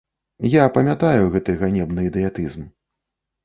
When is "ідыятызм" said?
2.11-2.69